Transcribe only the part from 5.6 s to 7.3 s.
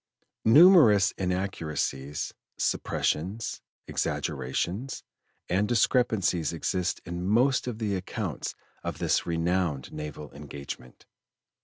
discrepancies exist in